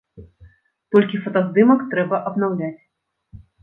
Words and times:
Толькі 0.95 1.21
фотаздымак 1.27 1.87
трэба 1.95 2.25
абнаўляць. 2.33 2.77